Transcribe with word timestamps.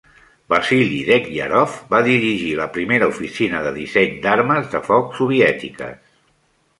Vasily 0.51 0.95
Degtyaryov 1.09 1.75
va 1.91 1.99
dirigir 2.07 2.49
la 2.59 2.65
primera 2.77 3.09
oficina 3.11 3.61
de 3.67 3.73
disseny 3.75 4.15
d'armes 4.23 4.73
de 4.73 4.81
foc 4.89 5.13
soviètiques. 5.19 5.93